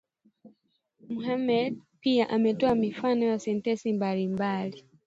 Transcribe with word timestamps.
Mohammed 1.09 1.77
pia 1.99 2.29
ametoa 2.29 2.75
mifano 2.75 3.25
ya 3.25 3.39
sentensi 3.39 3.93
mbalimbali 3.93 4.85